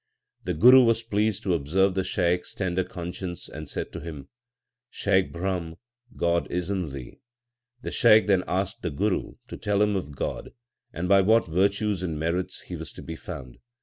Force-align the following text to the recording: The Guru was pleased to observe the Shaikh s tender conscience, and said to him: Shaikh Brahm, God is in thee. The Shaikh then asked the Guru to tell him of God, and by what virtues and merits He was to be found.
The 0.45 0.55
Guru 0.55 0.83
was 0.83 1.03
pleased 1.03 1.43
to 1.43 1.53
observe 1.53 1.93
the 1.93 2.03
Shaikh 2.03 2.39
s 2.39 2.55
tender 2.55 2.83
conscience, 2.83 3.47
and 3.47 3.69
said 3.69 3.91
to 3.93 3.99
him: 3.99 4.29
Shaikh 4.89 5.31
Brahm, 5.31 5.75
God 6.17 6.49
is 6.49 6.71
in 6.71 6.91
thee. 6.91 7.19
The 7.83 7.91
Shaikh 7.91 8.25
then 8.25 8.43
asked 8.47 8.81
the 8.81 8.89
Guru 8.89 9.35
to 9.47 9.57
tell 9.57 9.79
him 9.79 9.95
of 9.95 10.15
God, 10.15 10.53
and 10.91 11.07
by 11.07 11.21
what 11.21 11.45
virtues 11.45 12.01
and 12.01 12.19
merits 12.19 12.61
He 12.61 12.75
was 12.75 12.91
to 12.93 13.03
be 13.03 13.15
found. 13.15 13.59